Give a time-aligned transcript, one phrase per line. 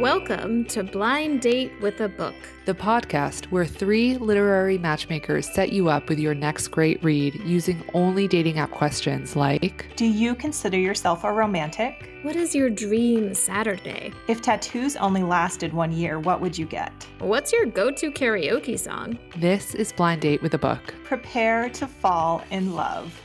[0.00, 2.34] Welcome to Blind Date with a Book,
[2.66, 7.82] the podcast where three literary matchmakers set you up with your next great read using
[7.94, 12.10] only dating app questions like Do you consider yourself a romantic?
[12.22, 14.12] What is your dream Saturday?
[14.28, 16.92] If tattoos only lasted one year, what would you get?
[17.20, 19.18] What's your go to karaoke song?
[19.36, 20.94] This is Blind Date with a Book.
[21.04, 23.18] Prepare to fall in love.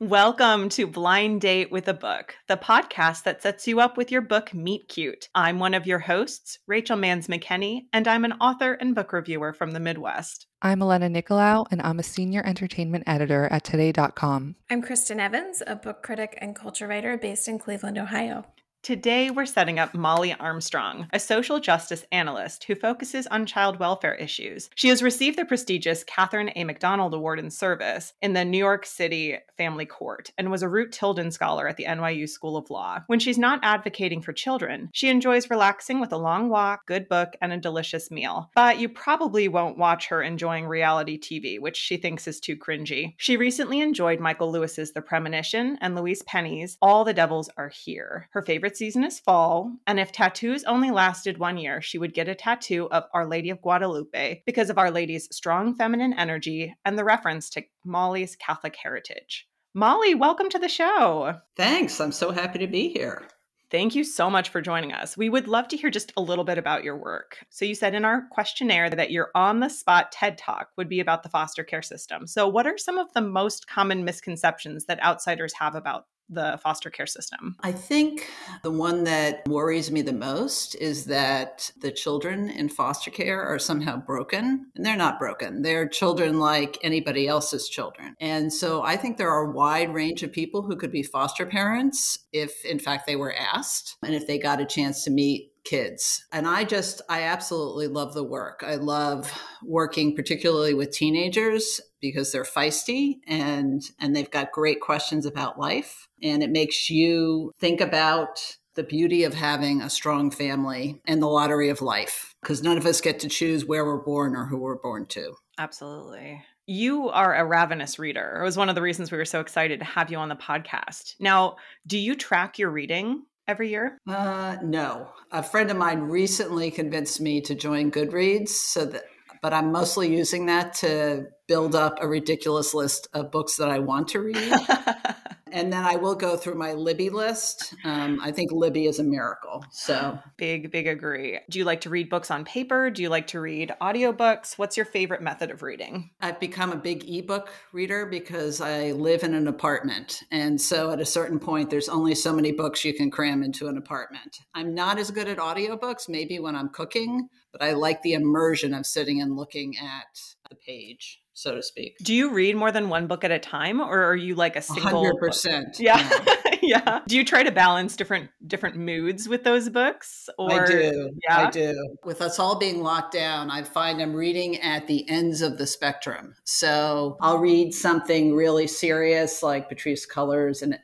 [0.00, 4.22] Welcome to Blind Date with a Book, the podcast that sets you up with your
[4.22, 5.28] book Meet Cute.
[5.36, 9.52] I'm one of your hosts, Rachel Mans McKenny, and I'm an author and book reviewer
[9.52, 10.48] from the Midwest.
[10.60, 14.56] I'm Elena Nicolaou, and I'm a senior entertainment editor at Today.com.
[14.68, 18.46] I'm Kristen Evans, a book critic and culture writer based in Cleveland, Ohio.
[18.84, 24.14] Today, we're setting up Molly Armstrong, a social justice analyst who focuses on child welfare
[24.14, 24.68] issues.
[24.74, 26.64] She has received the prestigious Katharine A.
[26.64, 30.92] McDonald Award in Service in the New York City Family Court and was a Root
[30.92, 33.00] Tilden Scholar at the NYU School of Law.
[33.06, 37.36] When she's not advocating for children, she enjoys relaxing with a long walk, good book,
[37.40, 38.50] and a delicious meal.
[38.54, 43.14] But you probably won't watch her enjoying reality TV, which she thinks is too cringy.
[43.16, 48.28] She recently enjoyed Michael Lewis's The Premonition and Louise Penny's All the Devils Are Here.
[48.32, 52.12] Her favorite favorite season is fall, and if tattoos only lasted one year, she would
[52.12, 56.74] get a tattoo of Our Lady of Guadalupe because of Our Lady's strong feminine energy
[56.84, 59.46] and the reference to Molly's Catholic heritage.
[59.74, 61.38] Molly, welcome to the show.
[61.56, 62.00] Thanks.
[62.00, 63.28] I'm so happy to be here.
[63.70, 65.16] Thank you so much for joining us.
[65.16, 67.38] We would love to hear just a little bit about your work.
[67.50, 71.00] So, you said in our questionnaire that your on the spot TED talk would be
[71.00, 72.26] about the foster care system.
[72.26, 76.90] So, what are some of the most common misconceptions that outsiders have about the foster
[76.90, 77.56] care system?
[77.60, 78.28] I think
[78.62, 83.58] the one that worries me the most is that the children in foster care are
[83.58, 85.62] somehow broken, and they're not broken.
[85.62, 88.14] They're children like anybody else's children.
[88.20, 91.46] And so I think there are a wide range of people who could be foster
[91.46, 95.50] parents if, in fact, they were asked and if they got a chance to meet
[95.64, 96.24] kids.
[96.32, 98.62] And I just, I absolutely love the work.
[98.66, 99.32] I love
[99.62, 106.06] working particularly with teenagers because they're feisty and and they've got great questions about life
[106.22, 111.28] and it makes you think about the beauty of having a strong family and the
[111.28, 114.58] lottery of life because none of us get to choose where we're born or who
[114.58, 115.34] we're born to.
[115.58, 116.42] Absolutely.
[116.66, 118.38] You are a ravenous reader.
[118.40, 120.34] It was one of the reasons we were so excited to have you on the
[120.34, 121.14] podcast.
[121.20, 123.22] Now, do you track your reading?
[123.46, 123.98] Every year?
[124.06, 125.08] Uh, no.
[125.32, 129.04] A friend of mine recently convinced me to join Goodreads, so that,
[129.42, 133.78] but I'm mostly using that to build up a ridiculous list of books that I
[133.78, 134.52] want to read.
[135.54, 137.74] and then I will go through my Libby list.
[137.84, 139.64] Um, I think Libby is a miracle.
[139.70, 141.38] So big, big agree.
[141.48, 142.90] Do you like to read books on paper?
[142.90, 144.58] Do you like to read audiobooks?
[144.58, 146.10] What's your favorite method of reading?
[146.20, 150.24] I've become a big ebook reader because I live in an apartment.
[150.32, 153.68] And so at a certain point, there's only so many books you can cram into
[153.68, 154.38] an apartment.
[154.54, 158.74] I'm not as good at audiobooks, maybe when I'm cooking, but I like the immersion
[158.74, 160.18] of sitting and looking at
[160.50, 161.96] the page so to speak.
[162.02, 164.62] Do you read more than one book at a time or are you like a
[164.62, 165.78] single 100%.
[165.78, 166.08] Yeah.
[166.62, 167.00] yeah.
[167.06, 171.10] Do you try to balance different different moods with those books or I do.
[171.28, 171.46] Yeah.
[171.46, 171.96] I do.
[172.04, 175.66] With us all being locked down, I find I'm reading at the ends of the
[175.66, 176.34] spectrum.
[176.44, 180.78] So, I'll read something really serious like Patrisse Cullors and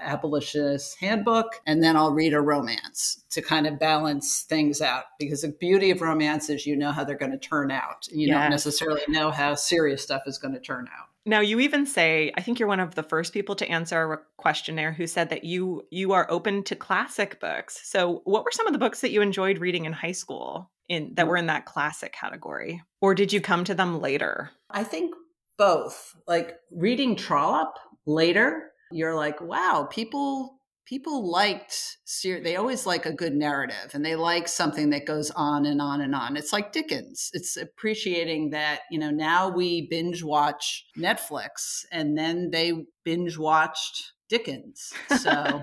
[0.00, 5.04] abolitionist handbook and then i'll read a romance to kind of balance things out.
[5.18, 8.28] Because the beauty of romance is you know how they're going to turn out you
[8.28, 8.36] yes.
[8.36, 11.08] don't necessarily know how serious stuff is going to turn out.
[11.26, 14.18] Now you even say i think you're one of the first people to answer a
[14.36, 17.80] questionnaire who said that you you are open to classic books.
[17.84, 21.12] So what were some of the books that you enjoyed reading in high school in
[21.14, 22.82] that were in that classic category?
[23.00, 24.50] Or did you come to them later?
[24.70, 25.14] I think
[25.56, 26.14] both.
[26.26, 33.32] Like reading trollope later you're like, wow, people people liked they always like a good
[33.32, 36.36] narrative and they like something that goes on and on and on.
[36.36, 37.30] It's like dickens.
[37.32, 42.72] It's appreciating that you know now we binge watch netflix and then they
[43.04, 44.92] binge watched dickens.
[45.18, 45.62] So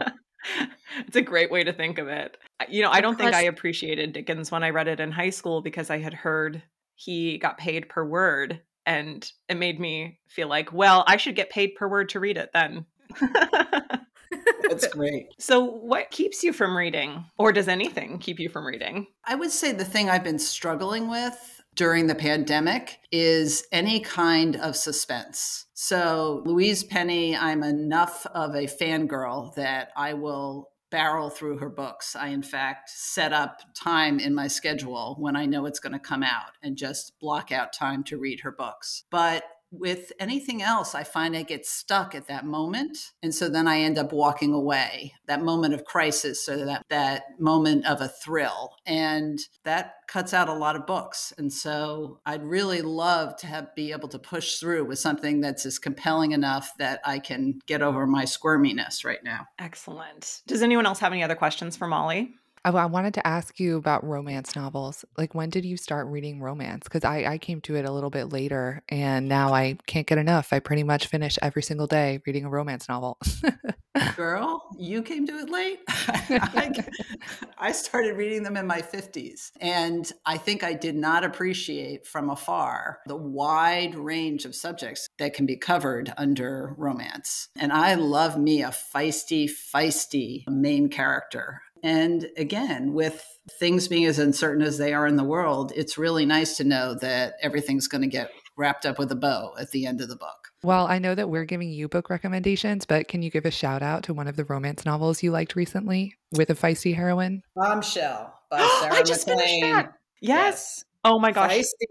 [1.08, 2.38] it's a great way to think of it.
[2.70, 5.62] You know i don't think i appreciated dickens when i read it in high school
[5.62, 6.62] because i had heard
[6.96, 11.50] he got paid per word and it made me feel like well i should get
[11.50, 12.86] paid per word to read it then
[14.70, 15.28] That's great.
[15.38, 19.08] So, what keeps you from reading, or does anything keep you from reading?
[19.26, 24.56] I would say the thing I've been struggling with during the pandemic is any kind
[24.58, 25.66] of suspense.
[25.74, 32.16] So, Louise Penny, I'm enough of a fangirl that I will barrel through her books.
[32.16, 36.00] I, in fact, set up time in my schedule when I know it's going to
[36.00, 39.06] come out and just block out time to read her books.
[39.10, 42.98] But with anything else, I find I get stuck at that moment.
[43.24, 47.24] And so then I end up walking away, that moment of crisis or that, that
[47.40, 48.76] moment of a thrill.
[48.86, 51.34] And that cuts out a lot of books.
[51.38, 55.66] And so I'd really love to have be able to push through with something that's
[55.66, 59.48] as compelling enough that I can get over my squirminess right now.
[59.58, 60.42] Excellent.
[60.48, 62.36] Does anyone else have any other questions for Molly?
[62.64, 65.06] I, I wanted to ask you about romance novels.
[65.18, 66.84] Like, when did you start reading romance?
[66.84, 70.18] Because I, I came to it a little bit later and now I can't get
[70.18, 70.54] enough.
[70.54, 73.18] I pretty much finish every single day reading a romance novel.
[74.16, 75.80] Girl, you came to it late.
[75.88, 76.72] I,
[77.58, 79.52] I started reading them in my 50s.
[79.60, 85.34] And I think I did not appreciate from afar the wide range of subjects that
[85.34, 87.50] can be covered under romance.
[87.58, 91.62] And I love me a feisty, feisty main character.
[91.84, 93.26] And again, with
[93.60, 96.96] things being as uncertain as they are in the world, it's really nice to know
[96.96, 100.16] that everything's going to get wrapped up with a bow at the end of the
[100.16, 100.50] book.
[100.64, 103.82] Well, I know that we're giving you book recommendations, but can you give a shout
[103.82, 107.42] out to one of the romance novels you liked recently with a feisty heroine?
[107.56, 109.74] Bombshell by Sarah I just finished McLean.
[109.74, 109.94] that.
[110.22, 110.86] Yes.
[111.04, 111.52] Oh my gosh.
[111.52, 111.88] Feisty,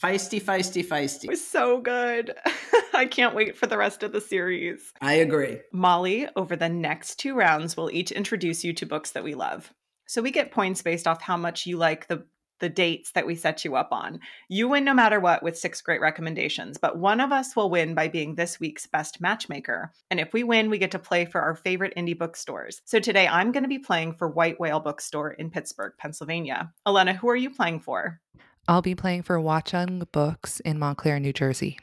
[0.00, 1.24] feisty, feisty, feisty.
[1.24, 2.34] It was so good.
[2.94, 4.92] I can't wait for the rest of the series.
[5.00, 5.60] I agree.
[5.72, 9.72] Molly, over the next two rounds, we'll each introduce you to books that we love.
[10.06, 12.26] So we get points based off how much you like the
[12.60, 14.20] the dates that we set you up on.
[14.48, 17.94] You win no matter what with six great recommendations, but one of us will win
[17.94, 19.92] by being this week's best matchmaker.
[20.10, 22.80] And if we win, we get to play for our favorite indie bookstores.
[22.84, 26.72] So today I'm going to be playing for White Whale Bookstore in Pittsburgh, Pennsylvania.
[26.86, 28.20] Elena, who are you playing for?
[28.66, 31.78] I'll be playing for Watchung Books in Montclair, New Jersey.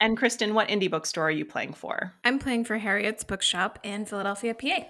[0.00, 2.14] And Kristen, what indie bookstore are you playing for?
[2.22, 4.84] I'm playing for Harriet's Bookshop in Philadelphia, PA.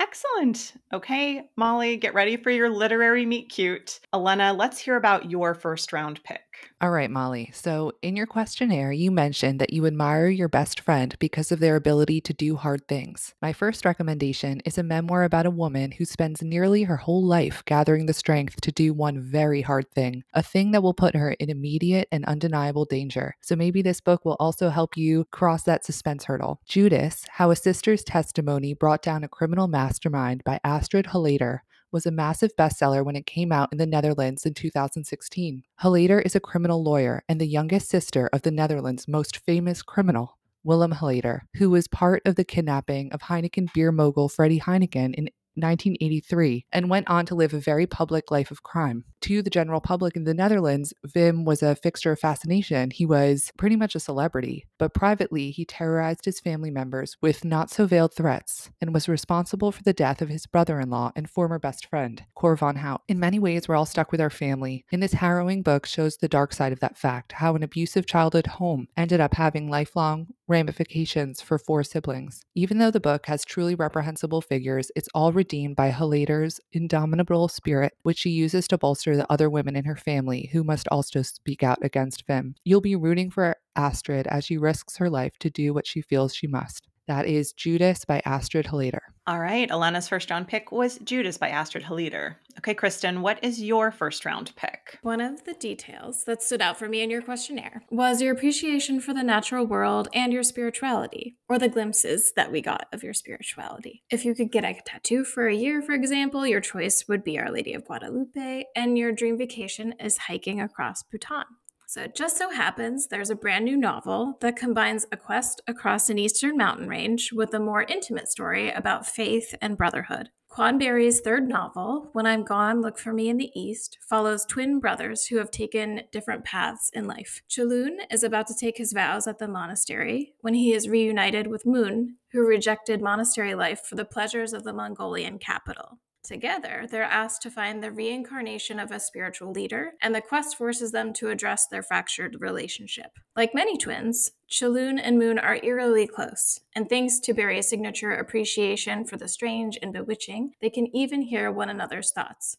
[0.00, 0.72] Excellent.
[0.94, 4.00] Okay, Molly, get ready for your literary meet cute.
[4.14, 6.40] Elena, let's hear about your first round pick.
[6.80, 7.50] All right, Molly.
[7.52, 11.76] So, in your questionnaire, you mentioned that you admire your best friend because of their
[11.76, 13.34] ability to do hard things.
[13.42, 17.62] My first recommendation is a memoir about a woman who spends nearly her whole life
[17.66, 21.32] gathering the strength to do one very hard thing, a thing that will put her
[21.32, 23.36] in immediate and undeniable danger.
[23.42, 26.60] So, maybe this book will also help you cross that suspense hurdle.
[26.66, 32.12] Judas How a Sister's Testimony Brought Down a Criminal Mastermind by Astrid Holleeder was a
[32.12, 35.64] massive bestseller when it came out in the Netherlands in 2016.
[35.82, 40.38] Holleeder is a criminal lawyer and the youngest sister of the Netherlands' most famous criminal,
[40.62, 45.28] Willem Holleeder, who was part of the kidnapping of Heineken beer mogul Freddie Heineken in
[45.56, 49.02] 1983 and went on to live a very public life of crime.
[49.22, 52.90] To the general public in the Netherlands, Wim was a fixture of fascination.
[52.90, 57.70] He was pretty much a celebrity, but privately, he terrorized his family members with not
[57.70, 61.28] so veiled threats and was responsible for the death of his brother in law and
[61.28, 63.02] former best friend, Cor van Hout.
[63.08, 66.28] In many ways, we're all stuck with our family, and this harrowing book shows the
[66.28, 71.40] dark side of that fact how an abusive childhood home ended up having lifelong ramifications
[71.40, 72.42] for four siblings.
[72.54, 77.92] Even though the book has truly reprehensible figures, it's all redeemed by Holleeder's indomitable spirit,
[78.02, 81.62] which she uses to bolster the other women in her family who must also speak
[81.62, 82.54] out against Wim.
[82.64, 86.34] You'll be rooting for Astrid as she risks her life to do what she feels
[86.34, 86.88] she must.
[87.10, 89.00] That is Judas by Astrid Holleeder.
[89.26, 92.36] All right, Elena's first round pick was Judas by Astrid Holleeder.
[92.58, 94.96] Okay, Kristen, what is your first round pick?
[95.02, 99.00] One of the details that stood out for me in your questionnaire was your appreciation
[99.00, 103.14] for the natural world and your spirituality, or the glimpses that we got of your
[103.14, 104.04] spirituality.
[104.08, 107.40] If you could get a tattoo for a year, for example, your choice would be
[107.40, 111.46] Our Lady of Guadalupe, and your dream vacation is hiking across Bhutan.
[111.90, 116.08] So it just so happens there's a brand new novel that combines a quest across
[116.08, 120.30] an eastern mountain range with a more intimate story about faith and brotherhood.
[120.48, 124.78] Quan Barry's third novel, When I'm Gone, Look for Me in the East, follows twin
[124.78, 127.42] brothers who have taken different paths in life.
[127.48, 131.66] Chuluun is about to take his vows at the monastery when he is reunited with
[131.66, 135.98] Mun, who rejected monastery life for the pleasures of the Mongolian capital.
[136.22, 140.92] Together, they're asked to find the reincarnation of a spiritual leader, and the quest forces
[140.92, 143.18] them to address their fractured relationship.
[143.34, 149.04] Like many twins, Chuluun and Mun are eerily close, and thanks to Barry's signature appreciation
[149.04, 152.58] for the strange and bewitching, they can even hear one another's thoughts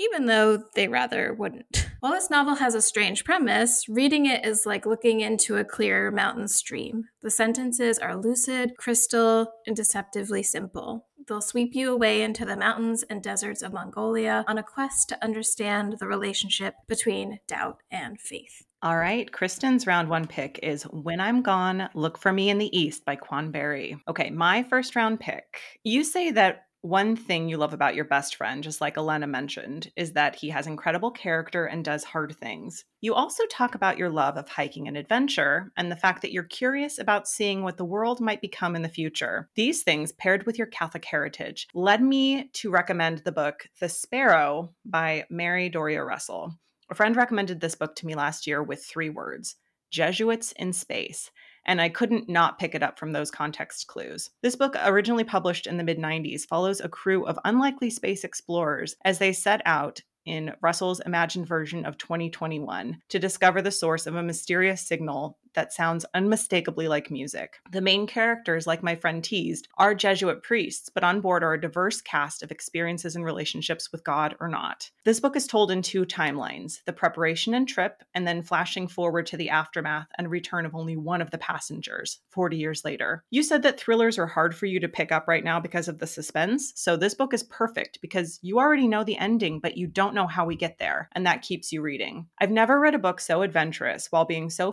[0.00, 1.88] even though they rather wouldn't.
[2.00, 6.10] While this novel has a strange premise, reading it is like looking into a clear
[6.10, 7.04] mountain stream.
[7.20, 11.06] The sentences are lucid, crystal, and deceptively simple.
[11.26, 15.24] They'll sweep you away into the mountains and deserts of Mongolia on a quest to
[15.24, 18.64] understand the relationship between doubt and faith.
[18.82, 22.74] All right, Kristen's round one pick is When I'm Gone, Look for Me in the
[22.78, 23.98] East by Quan Barry.
[24.08, 25.60] Okay, my first round pick.
[25.84, 29.92] You say that one thing you love about your best friend, just like Elena mentioned,
[29.96, 32.84] is that he has incredible character and does hard things.
[33.00, 36.42] You also talk about your love of hiking and adventure and the fact that you're
[36.44, 39.48] curious about seeing what the world might become in the future.
[39.56, 44.74] These things, paired with your Catholic heritage, led me to recommend the book The Sparrow
[44.84, 46.54] by Mary Doria Russell.
[46.90, 49.56] A friend recommended this book to me last year with three words
[49.90, 51.30] Jesuits in Space
[51.66, 54.30] and I couldn't not pick it up from those context clues.
[54.42, 58.96] This book, originally published in the mid 90s, follows a crew of unlikely space explorers
[59.04, 64.16] as they set out in Russell's imagined version of 2021 to discover the source of
[64.16, 67.58] a mysterious signal that sounds unmistakably like music.
[67.70, 71.60] The main characters, like my friend teased, are Jesuit priests, but on board are a
[71.60, 74.90] diverse cast of experiences and relationships with God or not.
[75.04, 79.26] This book is told in two timelines the preparation and trip, and then flashing forward
[79.26, 83.24] to the aftermath and return of only one of the passengers 40 years later.
[83.30, 85.98] You said that thrillers are hard for you to pick up right now because of
[85.98, 89.86] the suspense, so this book is perfect because you already know the ending, but you
[89.86, 92.26] don't know how we get there, and that keeps you reading.
[92.38, 94.72] I've never read a book so adventurous while being so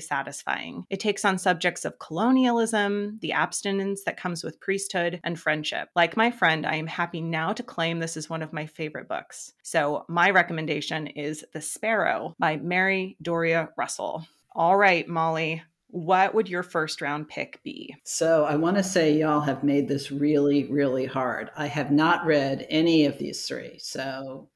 [0.00, 0.84] satisfying.
[0.90, 5.88] It takes on subjects of colonialism, the abstinence that comes with priesthood, and friendship.
[5.96, 9.08] Like my friend, I am happy now to claim this is one of my favorite
[9.08, 9.52] books.
[9.62, 14.26] So, my recommendation is The Sparrow by Mary Doria Russell.
[14.54, 17.94] All right, Molly, what would your first round pick be?
[18.04, 21.50] So I want to say y'all have made this really, really hard.
[21.56, 23.78] I have not read any of these three.
[23.78, 24.50] So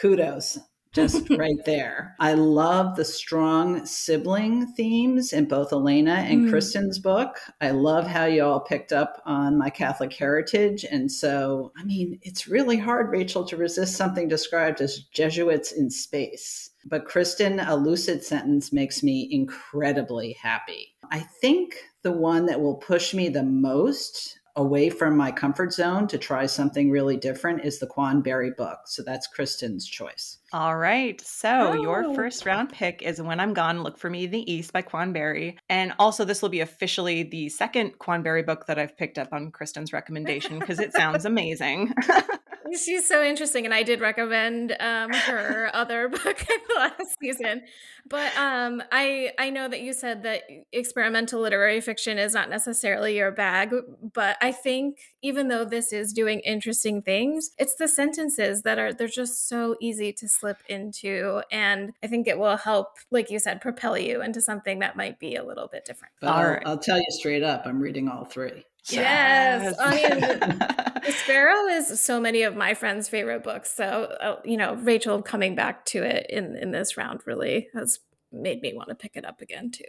[0.00, 0.58] kudos
[0.96, 2.16] just right there.
[2.18, 6.50] I love the strong sibling themes in both Elena and mm.
[6.50, 7.38] Kristen's book.
[7.60, 10.84] I love how you all picked up on my Catholic heritage.
[10.90, 15.90] And so, I mean, it's really hard, Rachel, to resist something described as Jesuits in
[15.90, 16.70] space.
[16.86, 20.94] But Kristen, a lucid sentence makes me incredibly happy.
[21.10, 26.08] I think the one that will push me the most away from my comfort zone
[26.08, 28.78] to try something really different is the Quan Barry book.
[28.86, 30.38] So that's Kristen's choice.
[30.56, 31.20] All right.
[31.20, 31.82] So oh.
[31.82, 34.80] your first round pick is When I'm Gone, Look for Me in the East by
[34.80, 35.58] Quan Barry.
[35.68, 39.34] And also, this will be officially the second Quan Barry book that I've picked up
[39.34, 41.92] on Kristen's recommendation because it sounds amazing.
[42.84, 46.46] She's so interesting, and I did recommend um, her other book
[46.76, 47.62] last season.
[48.08, 50.42] But um, I I know that you said that
[50.72, 53.74] experimental literary fiction is not necessarily your bag,
[54.14, 58.92] but I think even though this is doing interesting things, it's the sentences that are
[58.92, 63.38] they're just so easy to slip into, and I think it will help, like you
[63.38, 66.14] said, propel you into something that might be a little bit different.
[66.20, 68.64] But I'll, I'll tell you straight up, I'm reading all three.
[68.90, 69.74] Yes.
[69.80, 70.20] I mean,
[71.06, 73.72] The Sparrow is so many of my friends' favorite books.
[73.74, 78.00] So, uh, you know, Rachel coming back to it in, in this round really has
[78.32, 79.84] made me want to pick it up again, too.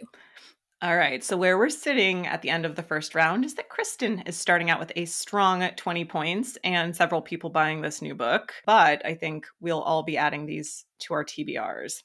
[0.80, 1.24] All right.
[1.24, 4.36] So, where we're sitting at the end of the first round is that Kristen is
[4.36, 8.52] starting out with a strong 20 points and several people buying this new book.
[8.64, 12.02] But I think we'll all be adding these to our TBRs.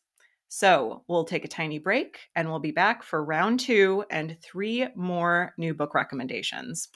[0.55, 4.85] So we'll take a tiny break and we'll be back for round two and three
[4.95, 6.89] more new book recommendations.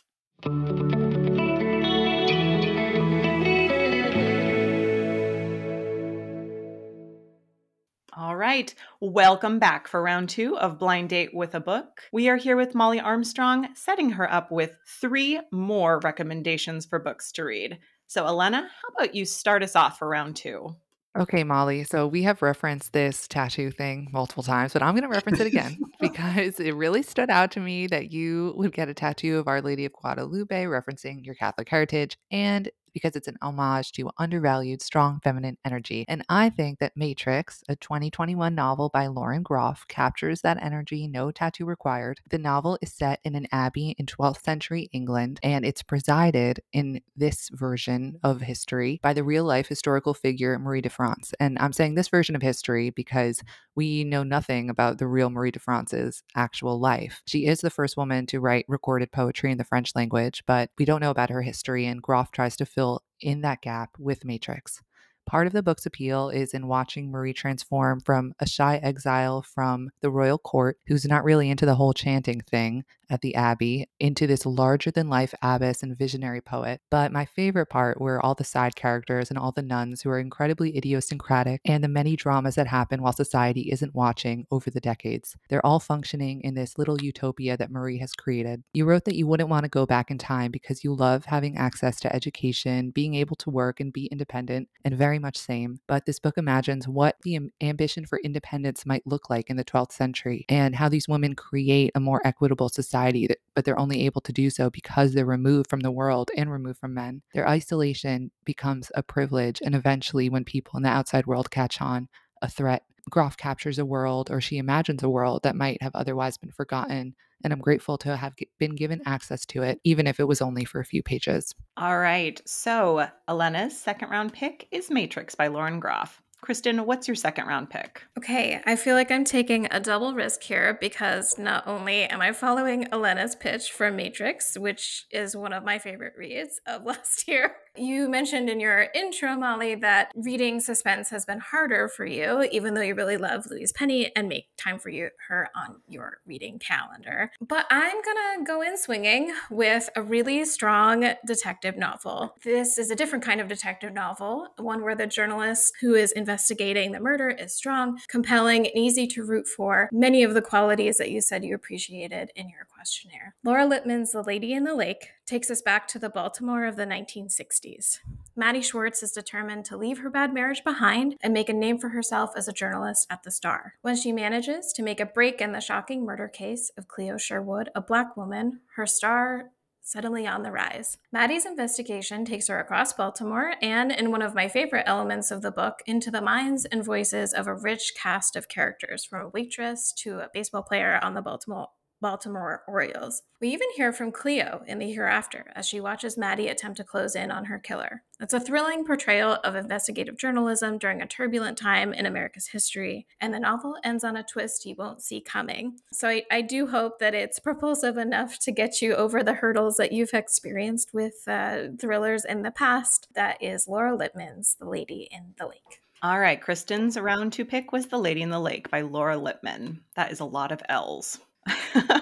[8.16, 8.76] All right.
[9.02, 12.04] Welcome back for round two of Blind Date with a Book.
[12.12, 17.32] We are here with Molly Armstrong, setting her up with three more recommendations for books
[17.32, 17.80] to read.
[18.06, 20.76] So, Elena, how about you start us off for round two?
[21.18, 21.84] Okay, Molly.
[21.84, 25.48] So we have referenced this tattoo thing multiple times, but I'm going to reference it
[25.48, 29.48] again because it really stood out to me that you would get a tattoo of
[29.48, 32.18] Our Lady of Guadalupe referencing your Catholic heritage.
[32.30, 36.04] And because it's an homage to undervalued strong feminine energy.
[36.08, 41.30] And I think that Matrix, a 2021 novel by Lauren Groff, captures that energy, no
[41.30, 42.20] tattoo required.
[42.27, 47.01] The novel is set in an abbey in 12th century England, and it's presided in
[47.16, 51.36] this version of history by the real life historical figure Marie de France.
[51.39, 53.44] And I'm saying this version of history because
[53.75, 57.22] we know nothing about the real Marie de France's actual life.
[57.27, 60.86] She is the first woman to write recorded poetry in the French language, but we
[60.86, 62.87] don't know about her history, and Groff tries to fill
[63.20, 64.82] in that gap with Matrix.
[65.28, 69.90] Part of the book's appeal is in watching Marie transform from a shy exile from
[70.00, 74.28] the royal court who's not really into the whole chanting thing at the Abbey into
[74.28, 76.82] this larger than life abbess and visionary poet.
[76.90, 80.20] But my favorite part were all the side characters and all the nuns who are
[80.20, 85.36] incredibly idiosyncratic and the many dramas that happen while society isn't watching over the decades.
[85.50, 88.64] They're all functioning in this little utopia that Marie has created.
[88.74, 91.58] You wrote that you wouldn't want to go back in time because you love having
[91.58, 95.80] access to education, being able to work and be independent, and very very much same,
[95.88, 99.92] but this book imagines what the ambition for independence might look like in the 12th
[99.92, 104.22] century and how these women create a more equitable society, that, but they're only able
[104.22, 107.24] to do so because they're removed from the world and removed from men.
[107.34, 112.10] Their isolation becomes a privilege, and eventually, when people in the outside world catch on,
[112.44, 112.84] a threat.
[113.10, 117.16] Groff captures a world, or she imagines a world that might have otherwise been forgotten
[117.44, 120.66] and I'm grateful to have been given access to it, even if it was only
[120.66, 121.54] for a few pages.
[121.78, 122.42] All right.
[122.46, 126.22] So, Elena's second round pick is Matrix by Lauren Groff.
[126.42, 128.04] Kristen, what's your second round pick?
[128.18, 132.32] Okay, I feel like I'm taking a double risk here because not only am I
[132.32, 137.56] following Elena's pitch for Matrix, which is one of my favorite reads of last year,
[137.78, 142.74] you mentioned in your intro, Molly, that reading suspense has been harder for you, even
[142.74, 146.60] though you really love Louise Penny and make time for you her on your reading
[146.60, 147.32] calendar.
[147.42, 152.36] But I'm gonna go in swinging with a really strong detective novel.
[152.44, 156.92] This is a different kind of detective novel, one where the journalist who is investigating
[156.92, 159.90] the murder is strong, compelling, and easy to root for.
[159.92, 163.36] Many of the qualities that you said you appreciated in your questionnaire.
[163.44, 166.86] Laura Lippman's The Lady in the Lake takes us back to the Baltimore of the
[166.86, 168.00] 1960s.
[168.34, 171.89] Maddie Schwartz is determined to leave her bad marriage behind and make a name for
[171.89, 173.74] herself as a journalist at the Star.
[173.82, 177.70] When she manages to make a break in the shocking murder case of Cleo Sherwood,
[177.75, 179.51] a black woman, her star
[179.82, 180.98] suddenly on the rise.
[181.13, 185.51] Maddie's investigation takes her across Baltimore and, in one of my favorite elements of the
[185.51, 189.94] book, into the minds and voices of a rich cast of characters, from a waitress
[190.00, 191.70] to a baseball player on the Baltimore
[192.01, 193.24] Baltimore Orioles.
[193.39, 197.16] We even hear from Cleo in the hereafter as she watches Maddie attempt to close
[197.16, 198.04] in on her killer.
[198.20, 203.34] It's a thrilling portrayal of investigative journalism during a turbulent time in America's history, and
[203.34, 205.77] the novel ends on a twist you won't see coming.
[205.92, 209.77] So I, I do hope that it's propulsive enough to get you over the hurdles
[209.77, 213.08] that you've experienced with uh, thrillers in the past.
[213.13, 215.82] That is Laura Lippman's The Lady in the Lake.
[216.04, 219.82] All right, Kristen's round two pick was The Lady in the Lake by Laura Lippman.
[219.96, 221.20] That is a lot of L's.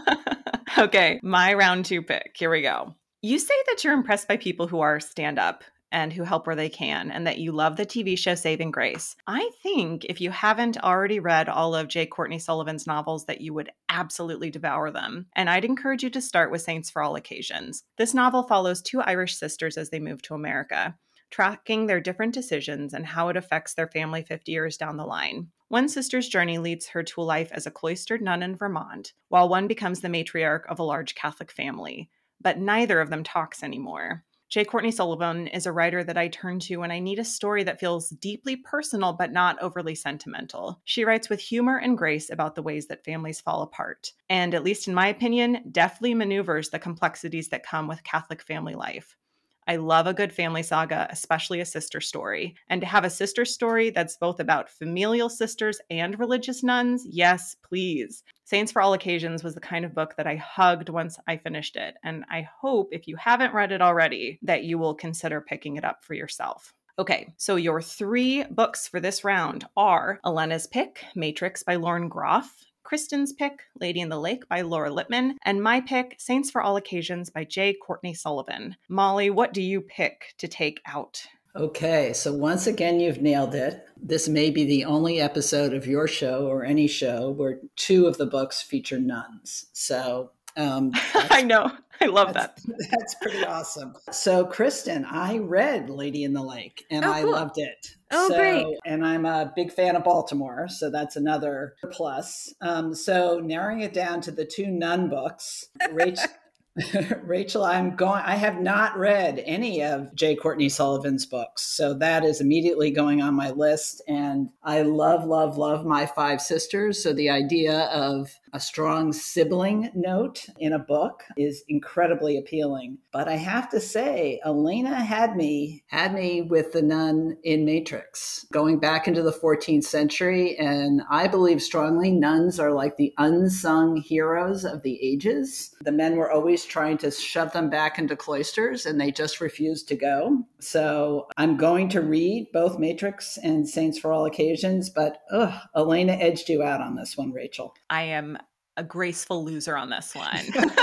[0.77, 2.35] okay, my round two pick.
[2.37, 2.95] Here we go.
[3.21, 6.55] You say that you're impressed by people who are stand up and who help where
[6.55, 9.15] they can, and that you love the TV show Saving Grace.
[9.27, 12.05] I think if you haven't already read all of J.
[12.05, 15.27] Courtney Sullivan's novels, that you would absolutely devour them.
[15.35, 17.83] And I'd encourage you to start with Saints for All Occasions.
[17.97, 20.95] This novel follows two Irish sisters as they move to America
[21.31, 25.47] tracking their different decisions and how it affects their family 50 years down the line.
[25.75, 29.49] One sister's journey leads her to a life as a cloistered nun in Vermont, while
[29.49, 32.09] one becomes the matriarch of a large Catholic family.
[32.39, 34.23] But neither of them talks anymore.
[34.47, 34.63] J.
[34.63, 37.81] Courtney Sullivan is a writer that I turn to when I need a story that
[37.81, 40.79] feels deeply personal but not overly sentimental.
[40.85, 44.63] She writes with humor and grace about the ways that families fall apart, and, at
[44.63, 49.17] least in my opinion, deftly maneuvers the complexities that come with Catholic family life.
[49.67, 52.55] I love a good family saga, especially a sister story.
[52.69, 57.55] And to have a sister story that's both about familial sisters and religious nuns, yes,
[57.67, 58.23] please.
[58.43, 61.75] Saints for All Occasions was the kind of book that I hugged once I finished
[61.75, 61.95] it.
[62.03, 65.83] And I hope, if you haven't read it already, that you will consider picking it
[65.83, 66.73] up for yourself.
[66.97, 72.55] Okay, so your three books for this round are Elena's Pick, Matrix by Lauren Groff,
[72.85, 76.77] Kristen's pick, Lady in the Lake by Laura Lippman, and my pick, Saints for All
[76.77, 77.73] Occasions by J.
[77.73, 78.75] Courtney Sullivan.
[78.87, 81.25] Molly, what do you pick to take out?
[81.55, 83.87] Okay, so once again, you've nailed it.
[83.97, 88.17] This may be the only episode of your show or any show where two of
[88.17, 89.65] the books feature nuns.
[89.73, 91.71] So um, I know.
[92.01, 92.87] I love that's, that.
[92.91, 93.95] That's pretty awesome.
[94.11, 97.95] So, Kristen, I read Lady in the Lake and oh, I loved it.
[98.11, 98.65] Oh, so, great.
[98.85, 100.67] And I'm a big fan of Baltimore.
[100.67, 102.53] So, that's another plus.
[102.61, 106.25] Um, so, narrowing it down to the two nun books, Rachel.
[107.23, 108.21] Rachel, I'm going.
[108.25, 110.35] I have not read any of J.
[110.35, 114.01] Courtney Sullivan's books, so that is immediately going on my list.
[114.09, 117.01] And I love, love, love my five sisters.
[117.01, 122.97] So the idea of a strong sibling note in a book is incredibly appealing.
[123.11, 128.45] But I have to say, Elena had me had me with the nun in Matrix,
[128.51, 133.97] going back into the 14th century, and I believe strongly nuns are like the unsung
[133.97, 135.73] heroes of the ages.
[135.81, 139.87] The men were always trying to shove them back into cloisters, and they just refused
[139.89, 140.43] to go.
[140.59, 146.13] So I'm going to read both Matrix and Saints for All Occasions, but ugh, Elena
[146.13, 147.73] edged you out on this one, Rachel.
[147.89, 148.37] I am
[148.77, 150.41] a graceful loser on this one.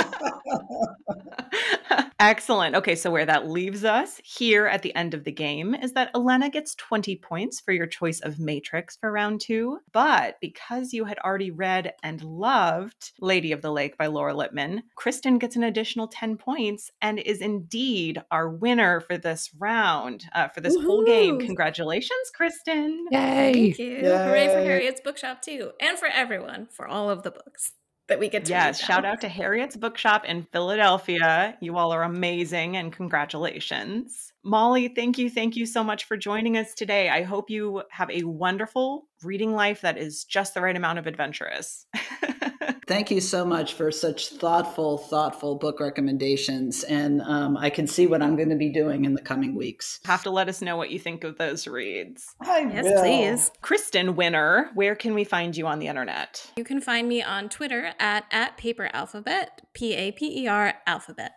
[2.23, 2.77] Excellent.
[2.77, 6.13] Okay, so where that leaves us here at the end of the game is that
[6.15, 9.81] Elena gets 20 points for your choice of Matrix for round two.
[9.91, 14.85] But because you had already read and loved Lady of the Lake by Laura Lippman,
[14.95, 20.47] Kristen gets an additional 10 points and is indeed our winner for this round, uh,
[20.47, 21.41] for this whole game.
[21.41, 23.05] Congratulations, Kristen.
[23.11, 23.53] Yay!
[23.53, 23.97] Thank you.
[23.97, 25.73] Hooray for Harriet's Bookshop, too.
[25.81, 27.73] And for everyone, for all of the books
[28.13, 31.57] that we get to Yes, shout out to Harriet's Bookshop in Philadelphia.
[31.61, 34.35] You all are amazing and congratulations.
[34.45, 35.31] Molly, thank you.
[35.31, 37.09] Thank you so much for joining us today.
[37.09, 41.07] I hope you have a wonderful reading life that is just the right amount of
[41.07, 41.87] adventurous.
[42.93, 46.85] Thank you so much for such thoughtful, thoughtful book recommendations.
[46.85, 49.99] And um, I can see what I'm going to be doing in the coming weeks.
[50.05, 52.35] have to let us know what you think of those reads.
[52.43, 53.01] I Yes, will.
[53.01, 53.51] please.
[53.63, 56.53] Kristen Winner, where can we find you on the internet?
[56.55, 60.75] You can find me on Twitter at, at Paper Alphabet, P A P E R
[60.87, 61.33] Alphabet.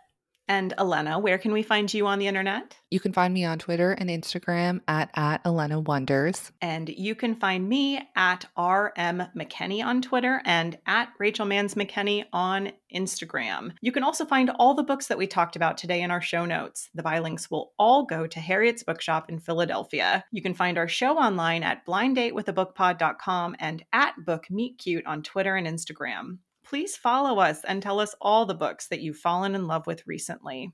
[0.48, 2.76] And Elena, where can we find you on the internet?
[2.90, 6.52] You can find me on Twitter and Instagram at, at Elena Wonders.
[6.60, 12.24] And you can find me at RM McKenny on Twitter and at Rachel Mans McKenny
[12.32, 13.72] on Instagram.
[13.80, 16.44] You can also find all the books that we talked about today in our show
[16.44, 16.88] notes.
[16.94, 20.24] The buy links will all go to Harriet's Bookshop in Philadelphia.
[20.30, 25.56] You can find our show online at blinddatewithabookpod.com and at Book Meet Cute on Twitter
[25.56, 26.38] and Instagram.
[26.68, 30.04] Please follow us and tell us all the books that you've fallen in love with
[30.06, 30.72] recently.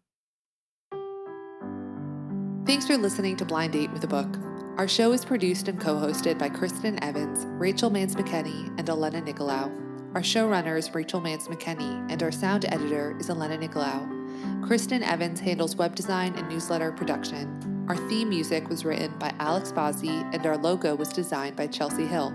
[2.64, 4.38] Thanks for listening to Blind Date with a Book.
[4.78, 9.20] Our show is produced and co hosted by Kristen Evans, Rachel Mans McKenny, and Elena
[9.20, 10.14] Nicolaou.
[10.14, 14.66] Our showrunner is Rachel Mans McKenny, and our sound editor is Elena Nicolaou.
[14.66, 17.85] Kristen Evans handles web design and newsletter production.
[17.88, 22.07] Our theme music was written by Alex Bozzi, and our logo was designed by Chelsea
[22.07, 22.33] Hill.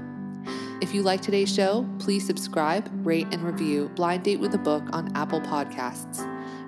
[0.79, 4.83] If you like today's show, please subscribe, rate, and review Blind Date with a Book
[4.93, 6.23] on Apple Podcasts.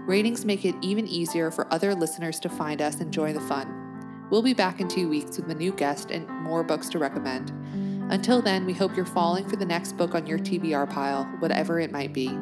[0.07, 4.27] Ratings make it even easier for other listeners to find us and join the fun.
[4.31, 7.51] We'll be back in two weeks with a new guest and more books to recommend.
[8.11, 11.79] Until then, we hope you're falling for the next book on your TBR pile, whatever
[11.79, 12.35] it might be.